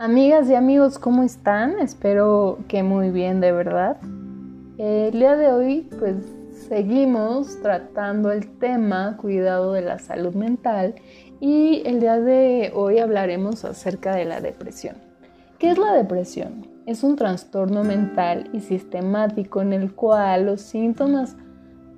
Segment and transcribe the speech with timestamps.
[0.00, 1.80] Amigas y amigos, ¿cómo están?
[1.80, 3.96] Espero que muy bien, de verdad.
[4.78, 6.14] El día de hoy, pues
[6.68, 10.94] seguimos tratando el tema cuidado de la salud mental
[11.40, 14.94] y el día de hoy hablaremos acerca de la depresión.
[15.58, 16.68] ¿Qué es la depresión?
[16.86, 21.36] Es un trastorno mental y sistemático en el cual los síntomas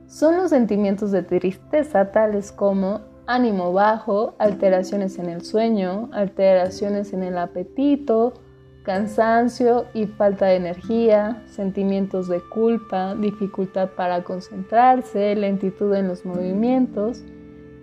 [0.06, 7.22] son los sentimientos de tristeza tales como ánimo bajo, alteraciones en el sueño, alteraciones en
[7.22, 8.34] el apetito,
[8.82, 17.22] cansancio y falta de energía, sentimientos de culpa, dificultad para concentrarse, lentitud en los movimientos,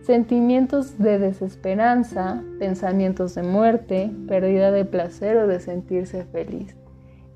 [0.02, 6.76] sentimientos de desesperanza, pensamientos de muerte, pérdida de placer o de sentirse feliz.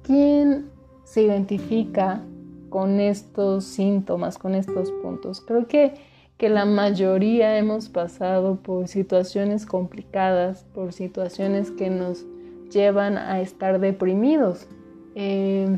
[0.03, 0.69] ¿Quién
[1.05, 2.21] se identifica
[2.69, 5.41] con estos síntomas, con estos puntos?
[5.41, 5.93] Creo que,
[6.41, 12.25] que la mayoría hemos pasado por situaciones complicadas, por situaciones que nos
[12.71, 14.67] llevan a estar deprimidos.
[15.13, 15.77] Eh,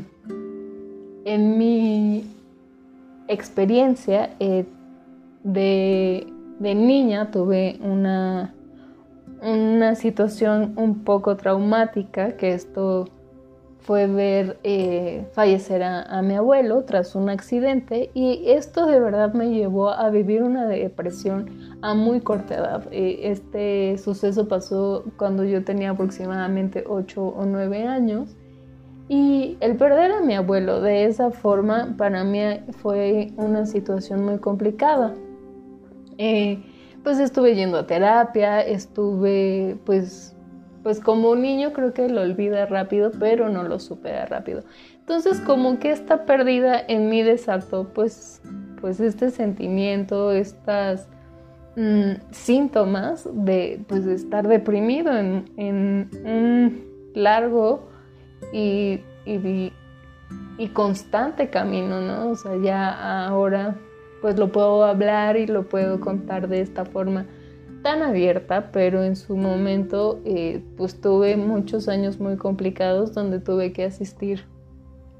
[1.26, 2.24] en mi
[3.28, 4.64] experiencia eh,
[5.42, 8.54] de, niña tuve una,
[9.42, 13.10] una situación un poco traumática, que esto
[13.84, 19.50] fue ver eh, fallecer a, mi abuelo tras un accidente y esto de verdad me
[19.50, 21.50] llevó a vivir una depresión
[21.82, 22.88] a muy corta edad.
[22.90, 28.34] Eh, este suceso pasó cuando yo tenía aproximadamente 8 o 9 años
[29.08, 32.40] y el perder a mi abuelo de esa forma para mí
[32.78, 35.14] fue una situación muy complicada.
[36.16, 36.62] Eh,
[37.02, 40.33] pues estuve yendo a terapia, estuve pues
[40.84, 44.62] pues como un niño creo que lo olvida rápido, pero no lo supera rápido.
[45.00, 48.42] Entonces como que esta pérdida en mí desató pues,
[48.82, 51.08] pues este sentimiento, estas
[51.76, 57.88] mm, síntomas de, pues, de estar deprimido en, un largo
[58.52, 59.72] y, y,
[60.58, 62.28] y constante camino, ¿no?
[62.28, 63.74] O sea, ya ahora
[64.20, 67.24] pues lo puedo hablar y lo puedo contar de esta forma
[67.84, 73.74] tan abierta, pero en su momento eh, pues tuve muchos años muy complicados donde tuve
[73.74, 74.46] que asistir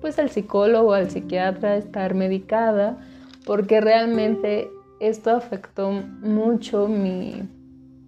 [0.00, 2.98] pues al psicólogo, al psiquiatra, estar medicada,
[3.44, 7.42] porque realmente esto afectó mucho mi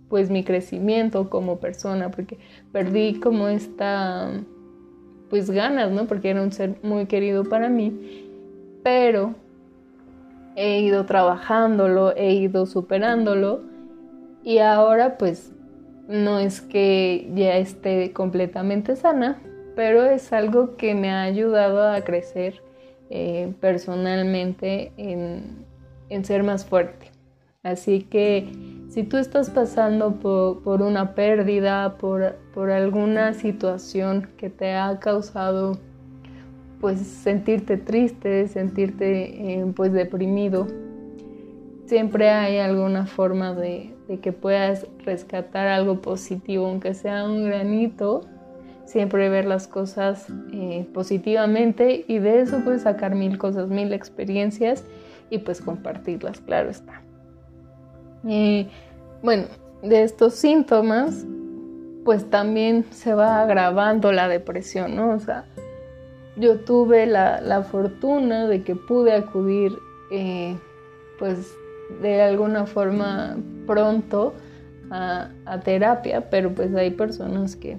[0.09, 2.39] pues mi crecimiento como persona, porque
[2.73, 4.31] perdí como esta
[5.29, 6.07] pues ganas, ¿no?
[6.07, 7.93] Porque era un ser muy querido para mí,
[8.83, 9.35] pero
[10.55, 13.76] he ido trabajándolo, he ido superándolo
[14.47, 15.51] y ahora pues
[16.07, 19.43] no es que ya esté completamente sana,
[19.75, 22.63] pero es algo que me ha ayudado a crecer
[23.11, 25.67] eh, personalmente en,
[26.23, 27.11] ser más fuerte.
[27.65, 28.49] Así que
[28.89, 35.77] si tú estás pasando por, una pérdida, por, por, alguna situación que te ha causado
[36.81, 40.69] pues sentirte triste, sentirte eh, pues deprimido,
[41.87, 48.23] siempre hay alguna forma de, que puedas rescatar algo positivo, aunque sea un granito,
[48.85, 54.85] siempre ver las cosas eh, positivamente y de eso puedes sacar mil cosas, mil experiencias
[55.29, 57.03] y pues compartirlas, claro está.
[58.23, 59.47] bueno,
[59.83, 61.27] de estos síntomas,
[62.05, 65.11] pues también se va agravando la depresión, ¿no?
[65.11, 65.45] O sea,
[66.37, 69.73] yo tuve la, fortuna de que pude acudir
[70.13, 70.57] eh,
[71.19, 71.57] pues
[72.03, 73.37] de alguna forma
[73.67, 74.35] pronto
[74.91, 75.31] a,
[75.65, 77.79] terapia, pero pues hay personas que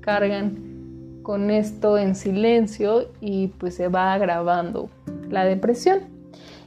[0.00, 4.90] cargan con esto en silencio y pues se va agravando
[5.30, 6.00] la depresión.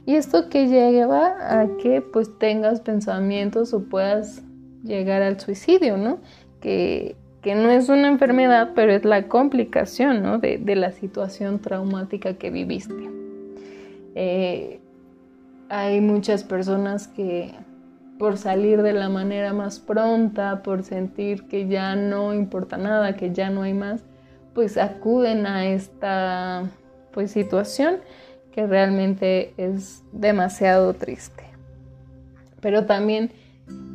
[0.04, 4.42] Y esto que lleva a que pues tengas pensamientos o puedas
[4.82, 6.18] llegar al suicidio, ¿no?
[6.60, 10.38] Que, no es una enfermedad, pero es la complicación, ¿no?
[10.38, 13.08] De, la situación traumática que viviste.
[14.14, 14.80] Eh,
[15.68, 17.54] hay muchas personas que
[18.18, 23.32] por salir de la manera más pronta, por sentir que ya no importa nada, que
[23.32, 24.02] ya no hay más,
[24.54, 26.64] pues acuden a esta
[27.12, 27.98] pues situación
[28.52, 31.44] que realmente es demasiado triste.
[32.60, 33.30] Pero también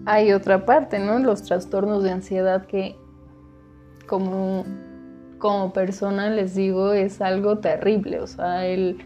[0.06, 1.20] hay otra parte, ¿no?
[1.20, 2.96] Los trastornos de ansiedad que
[4.08, 4.64] como,
[5.38, 9.06] como persona les digo es algo terrible, o sea, el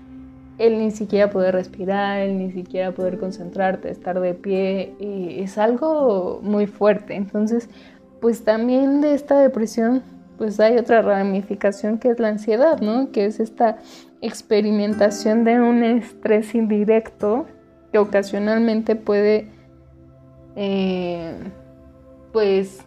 [0.57, 6.39] el ni siquiera poder respirar, el ni siquiera poder concentrarte, estar de pie, es algo
[6.41, 7.15] muy fuerte.
[7.15, 7.69] Entonces,
[8.19, 10.01] pues también de esta depresión,
[10.37, 13.11] pues hay otra ramificación que es la ansiedad, ¿no?
[13.11, 13.77] Que es esta
[14.21, 17.45] experimentación de un estrés indirecto
[17.91, 19.49] que ocasionalmente puede,
[20.55, 21.33] eh,
[22.33, 22.79] pues,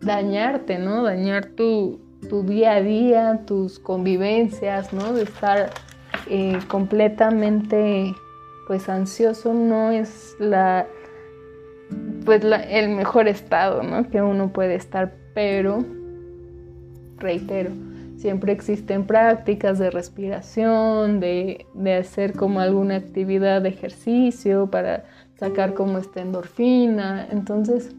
[0.00, 1.02] dañarte, ¿no?
[1.02, 5.12] Dañar tu, tu día a día, tus convivencias, ¿no?
[5.12, 5.70] De estar
[6.28, 8.14] eh, completamente
[8.66, 10.86] pues ansioso no es la
[12.24, 14.08] pues el mejor estado ¿no?
[14.10, 15.84] que uno puede estar, pero
[17.16, 17.70] reitero,
[18.16, 25.04] siempre existen prácticas de respiración, de, de hacer como alguna actividad de ejercicio para
[25.36, 27.94] sacar como esta endorfina, entonces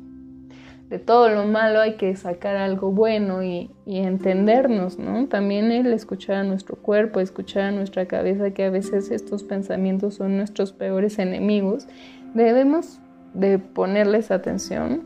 [0.90, 5.28] de todo lo malo hay que sacar algo bueno y, entendernos, ¿no?
[5.28, 10.16] También el escuchar a nuestro cuerpo, escuchar a nuestra cabeza, que a veces estos pensamientos
[10.16, 11.88] son nuestros peores enemigos,
[12.34, 13.00] debemos
[13.34, 15.04] de ponerles atención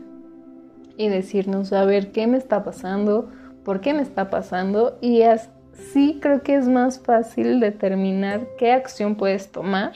[0.96, 3.28] y decirnos, a ver, ¿qué me está pasando?
[3.64, 4.98] ¿Por qué me está pasando?
[5.02, 9.92] Y así creo que es más fácil determinar qué acción puedes tomar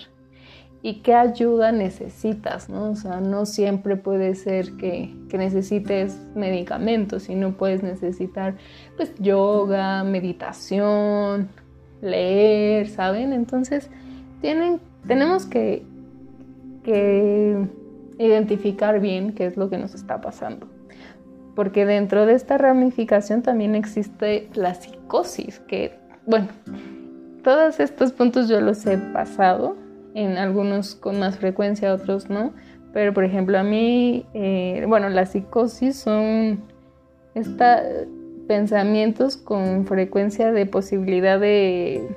[0.83, 2.91] y qué ayuda necesitas, ¿no?
[2.91, 8.57] O sea, no siempre puede ser que, necesites medicamentos, sino puedes necesitar
[8.97, 11.49] pues yoga, meditación,
[12.01, 13.33] leer, ¿saben?
[13.33, 13.91] Entonces,
[14.41, 15.85] tienen, tenemos que,
[16.85, 17.69] que
[18.19, 20.69] identificar bien qué es lo que nos está pasando.
[21.55, 26.49] Porque dentro de esta ramificación también existe la psicosis, que, bueno,
[27.43, 29.77] todos estos puntos yo los he pasado,
[30.15, 32.53] en algunos con más frecuencia, otros no.
[32.93, 36.61] Pero por ejemplo a mí, eh, bueno, la psicosis son
[37.35, 37.83] esta,
[38.49, 42.09] pensamientos con frecuencia de posibilidad de,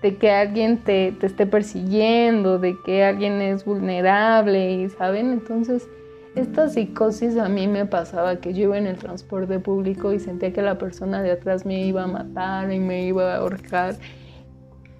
[0.00, 5.32] de que alguien te, te, esté persiguiendo, de que alguien es vulnerable, ¿saben?
[5.32, 5.88] Entonces,
[6.36, 10.52] esta psicosis a mí me pasaba que yo iba en el transporte público y sentía
[10.52, 13.96] que la persona de atrás me iba a matar y me iba a ahorcar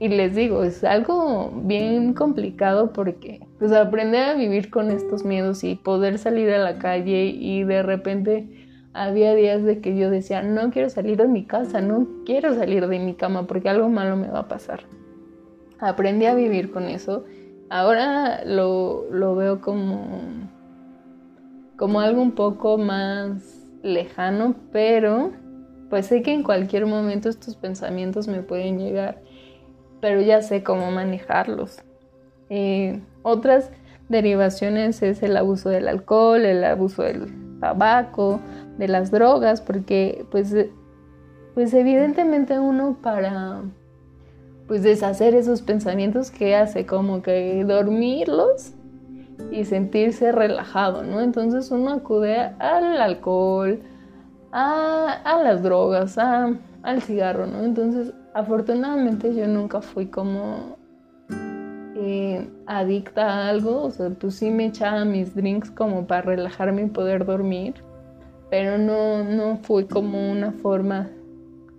[0.00, 5.62] y les digo, es algo bien complicado porque pues aprender a vivir con estos miedos
[5.62, 10.42] y poder salir a la calle y de repente había días de que yo decía,
[10.42, 14.16] no quiero salir de mi casa, no quiero salir de mi cama porque algo malo
[14.16, 14.84] me va a pasar.
[15.78, 17.26] Aprendí a vivir con eso.
[17.68, 20.22] Ahora lo, lo veo como,
[21.76, 25.32] como algo un poco más lejano, pero
[25.90, 29.20] pues sé que en cualquier momento estos pensamientos me pueden llegar
[30.00, 31.82] pero ya sé cómo manejarlos.
[32.48, 33.70] Eh, otras
[34.08, 38.40] derivaciones es el abuso del alcohol, el abuso del tabaco,
[38.78, 40.54] de las drogas, porque pues,
[41.54, 43.62] pues evidentemente uno para
[44.66, 48.72] pues deshacer esos pensamientos que hace como que dormirlos
[49.50, 51.20] y sentirse relajado, ¿no?
[51.20, 53.80] Entonces uno acude al alcohol,
[54.52, 57.64] a, a las drogas, a, al cigarro, ¿no?
[57.64, 60.78] Entonces afortunadamente yo nunca fui como
[61.96, 66.82] eh, adicta a algo, o sea, pues sí me echaba mis drinks como para relajarme
[66.82, 67.74] y poder dormir,
[68.48, 71.10] pero no, no fui como una forma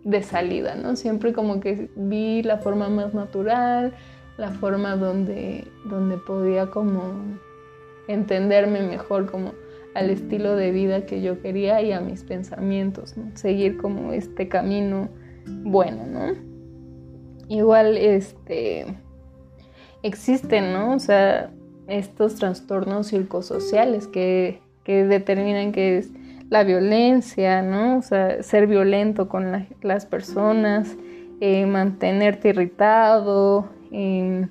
[0.03, 0.95] de salida, ¿no?
[0.95, 3.94] Siempre como que vi la forma más natural,
[4.38, 7.13] la forma donde, donde podía como
[8.07, 9.53] entenderme mejor como
[9.94, 13.25] al estilo de vida que yo quería y a mis pensamientos, ¿no?
[13.36, 15.09] Seguir como este camino
[15.45, 16.33] bueno, ¿no?
[17.47, 18.97] Igual, este,
[20.03, 20.95] existen, ¿no?
[20.95, 21.51] O sea,
[21.88, 26.10] estos trastornos psicosociales que, que determinan que es
[26.50, 27.98] la violencia, ¿no?
[27.98, 30.95] O sea, ser violento con las personas,
[31.39, 34.48] eh, mantenerte irritado, eh,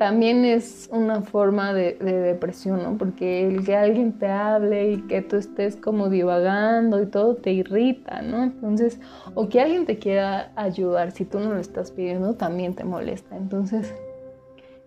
[0.00, 2.96] también es una forma de, depresión, ¿no?
[2.96, 7.52] Porque el que alguien te hable y que tú estés como divagando y todo te
[7.52, 8.42] irrita, ¿no?
[8.44, 8.98] Entonces,
[9.34, 13.36] o que alguien te quiera ayudar si tú no lo estás pidiendo, también te molesta.
[13.36, 13.94] Entonces,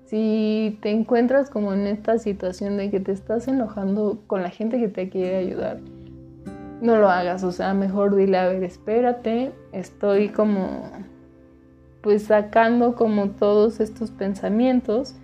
[0.06, 4.80] si te encuentras como en esta situación de que te estás enojando con la gente
[4.80, 5.78] que te quiere ayudar,
[6.82, 10.90] no lo hagas, o sea, mejor dile, a ver, espérate, estoy como
[12.04, 15.16] pues sacando como todos estos pensamientos.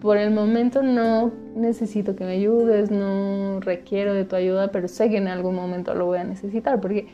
[0.00, 5.10] Por el momento no necesito que me ayudes, no requiero de tu ayuda, pero sé
[5.10, 7.06] que en algún momento lo voy a necesitar, porque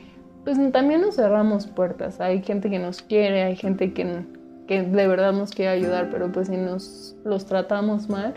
[0.44, 2.20] pues también nos cerramos puertas.
[2.20, 4.24] Hay gente que nos quiere, hay gente que,
[4.68, 8.34] que de verdad nos quiere ayudar, pero pues si nos los tratamos mal,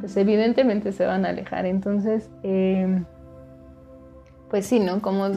[0.00, 1.66] pues evidentemente se van a alejar.
[1.66, 3.04] Entonces, em,
[4.50, 5.00] pues sí, ¿no?
[5.00, 5.30] Como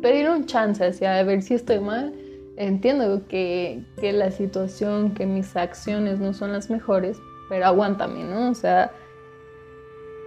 [0.00, 2.12] pedir un chance hacia ver si estoy mal
[2.56, 7.18] entiendo que, la situación, que mis acciones no son las mejores,
[7.48, 8.50] pero aguántame, ¿no?
[8.50, 8.92] O sea,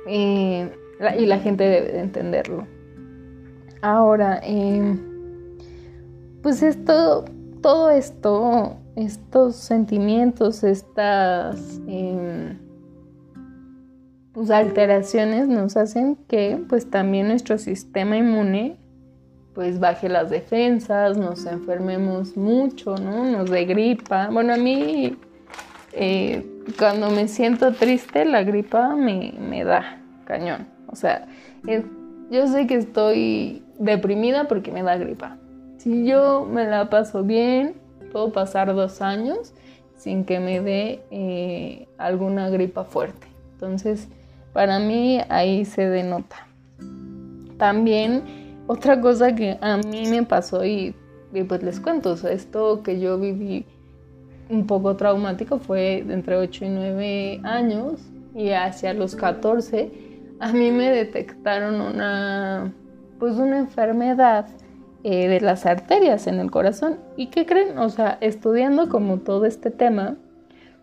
[0.07, 2.67] y la gente debe de entenderlo.
[3.81, 4.99] Ahora, em,
[6.41, 7.25] pues esto,
[7.61, 12.57] todo esto, estos sentimientos, estas em,
[14.33, 18.77] pues alteraciones nos hacen que pues también nuestro sistema inmune
[19.57, 23.23] pues baje las defensas, nos enfermemos mucho, ¿no?
[23.23, 24.29] Nos dé gripa.
[24.31, 25.17] Bueno, a mí
[25.93, 26.45] eh,
[26.77, 30.67] cuando me siento triste, la gripa me, me da cañón.
[30.85, 31.25] O sea,
[32.29, 35.37] yo sé que estoy deprimida porque me da gripa.
[35.77, 37.73] Si yo me la paso bien,
[38.11, 39.55] puedo pasar dos años
[39.95, 43.25] sin que me dé eh, alguna gripa fuerte.
[43.53, 44.07] Entonces,
[44.53, 46.45] para mí ahí se denota.
[47.57, 50.95] También otra cosa que a mí me pasó y,
[51.47, 53.65] pues les cuento, esto que yo viví
[54.49, 58.01] un poco traumático fue entre 8 y 9 años
[58.33, 59.91] y hacia los 14
[60.39, 62.73] a mí me detectaron una
[63.19, 64.47] pues una enfermedad
[65.03, 66.99] eh, de las arterias en el corazón.
[67.15, 70.17] Y qué creen, o sea, estudiando como todo este tema,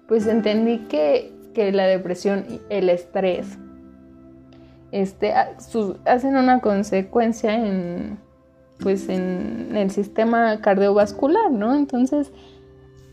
[0.09, 3.59] pues entendí que, que la depresión y el estrés
[4.95, 5.35] este,
[6.05, 8.17] hacen una consecuencia en,
[8.79, 11.75] pues en el sistema cardiovascular, ¿no?
[11.75, 12.31] Entonces,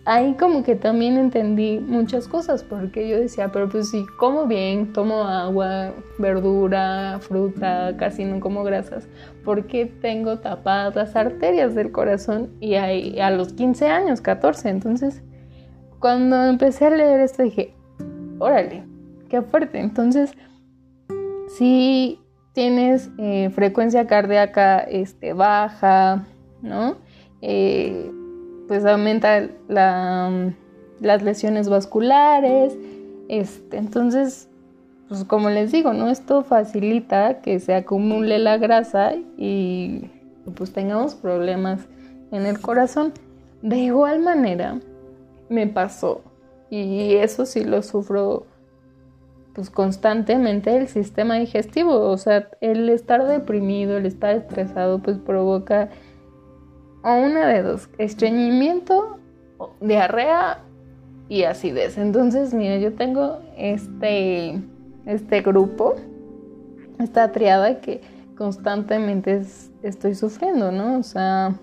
[0.05, 4.93] ahí como que también entendí muchas cosas, porque yo decía, pero pues si como bien,
[4.93, 9.07] tomo agua, verdura, fruta, casi no como grasas,
[9.43, 12.51] ¿por qué tengo tapadas las arterias del corazón?
[12.59, 15.23] Y a los 15 años, 14, entonces,
[15.99, 17.73] cuando empecé a leer esto dije,
[18.37, 18.83] órale,
[19.29, 20.35] qué fuerte, entonces
[21.57, 22.19] si
[22.53, 26.25] tienes eh, frecuencia cardíaca este, baja,
[26.61, 26.95] ¿no?
[27.41, 28.11] Eh,
[28.67, 32.77] pues aumenta las lesiones vasculares.
[33.27, 34.49] Este, entonces,
[35.07, 36.09] pues como les digo, ¿no?
[36.09, 40.09] Esto facilita que se acumule la grasa y
[40.55, 41.81] pues tengamos problemas
[42.31, 43.13] en el corazón.
[43.61, 44.79] De igual manera,
[45.49, 46.21] me pasó,
[46.69, 48.45] y eso sí lo sufro
[49.53, 55.89] pues constantemente el sistema digestivo, o sea, el estar deprimido, el estar estresado, pues provoca
[57.03, 59.17] a una de dos, estreñimiento,
[59.79, 60.59] diarrea
[61.27, 61.97] y acidez.
[61.97, 64.61] Entonces, mira, yo tengo este,
[65.05, 65.95] este grupo,
[66.99, 68.01] esta triada que
[68.37, 69.41] constantemente
[69.83, 70.99] estoy sufriendo, ¿no?
[70.99, 71.55] O sea,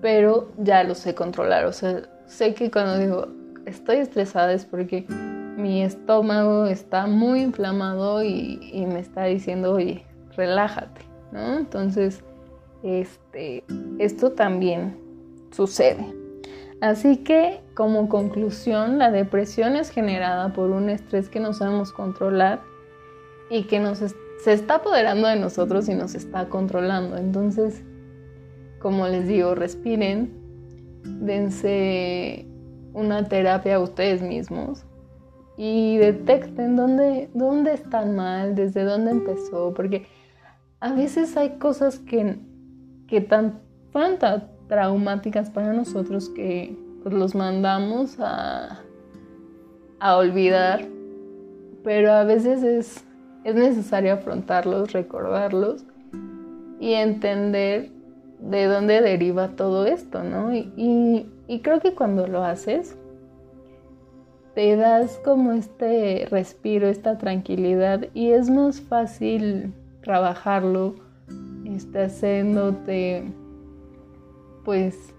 [0.00, 3.28] pero ya lo sé controlar, o sea, sé que cuando digo
[3.66, 5.06] estoy estresada es porque
[5.60, 10.04] mi estómago está muy inflamado y, me está diciendo, oye,
[10.36, 11.02] relájate,
[11.32, 11.58] ¿no?
[11.58, 12.22] Entonces,
[12.82, 13.64] este,
[13.98, 14.98] esto también
[15.50, 16.14] sucede.
[16.80, 22.62] Así que, como conclusión, la depresión es generada por un estrés que no sabemos controlar
[23.50, 27.18] y que nos se está apoderando de nosotros y nos está controlando.
[27.18, 27.82] Entonces,
[28.80, 30.32] como les digo, respiren,
[31.04, 32.46] dense
[32.94, 34.86] una terapia a ustedes mismos
[35.62, 40.06] y detecten dónde, dónde están mal, desde dónde empezó, porque
[40.80, 42.38] a veces hay cosas que,
[43.06, 43.60] que tan,
[43.92, 48.80] tan traumáticas para nosotros que pues, los mandamos a,
[49.98, 50.80] a olvidar,
[51.84, 53.04] pero a veces es,
[53.44, 55.84] es necesario afrontarlos, recordarlos
[56.80, 57.90] y entender
[58.38, 60.54] de dónde deriva todo esto, ¿no?
[60.54, 62.96] y creo que cuando lo haces,
[64.54, 70.94] te das como este respiro, esta tranquilidad y es más fácil trabajarlo,
[71.64, 73.24] está haciéndote
[74.64, 75.14] pues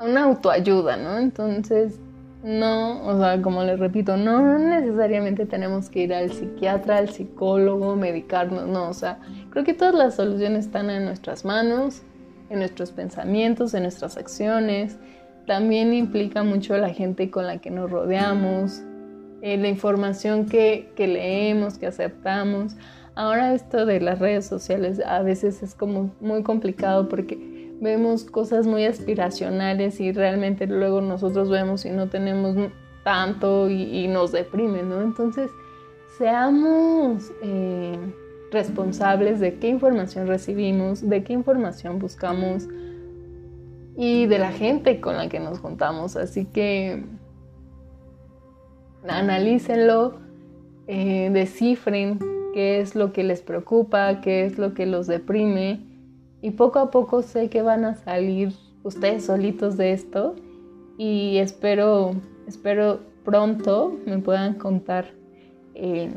[0.00, 1.18] una autoayuda, ¿no?
[1.18, 1.98] Entonces,
[2.42, 7.96] no, o sea, como les repito, no necesariamente tenemos que ir al psiquiatra, al psicólogo,
[7.96, 9.18] medicarnos, no, o sea,
[9.50, 12.02] creo que todas las soluciones están en nuestras manos,
[12.50, 14.98] en nuestros pensamientos, en nuestras acciones,
[15.46, 18.82] también implica mucho la gente con la que nos rodeamos,
[19.42, 22.76] eh, la información que, leemos, que aceptamos.
[23.14, 27.38] Ahora esto de las redes sociales a veces es como muy complicado porque
[27.80, 32.56] vemos cosas muy aspiracionales y realmente luego nosotros vemos y no tenemos
[33.04, 35.00] tanto y, nos deprime, ¿no?
[35.00, 35.50] Entonces,
[36.18, 37.96] seamos eh,
[38.50, 42.66] responsables de qué información recibimos, de qué información buscamos,
[43.96, 46.16] y de la gente con la que nos juntamos.
[46.16, 47.04] Así que
[49.08, 50.14] analícenlo,
[50.86, 52.18] eh, descifren
[52.52, 55.80] qué es lo que les preocupa, qué es lo que los deprime
[56.42, 60.36] y poco a poco sé que van a salir ustedes solitos de esto
[60.98, 62.14] y espero,
[62.46, 65.06] espero pronto me puedan contar
[65.74, 66.10] eh,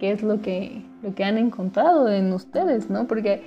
[0.00, 3.06] qué es lo que, lo que han encontrado en ustedes, ¿no?
[3.06, 3.42] Porque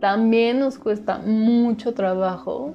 [0.00, 2.74] también nos cuesta mucho trabajo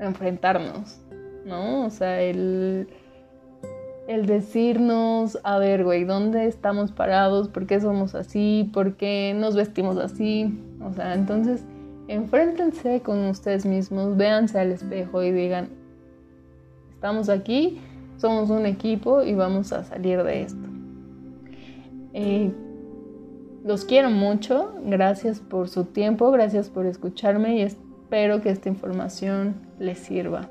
[0.00, 1.00] enfrentarnos,
[1.44, 1.86] ¿no?
[1.86, 2.88] O sea, el,
[4.06, 7.48] el decirnos, a ver, güey, ¿dónde estamos parados?
[7.48, 8.70] ¿Por qué somos así?
[8.72, 10.58] ¿Por qué nos vestimos así?
[10.82, 11.64] O sea, entonces,
[12.08, 15.68] enfréntense con ustedes mismos, véanse al espejo y digan,
[16.94, 17.80] estamos aquí,
[18.16, 20.68] somos un equipo y vamos a salir de esto.
[22.14, 22.50] Eh,
[23.64, 29.67] los quiero mucho, gracias por su tiempo, gracias por escucharme y espero que esta información
[29.78, 30.42] les sirva.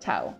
[0.00, 0.34] Chao.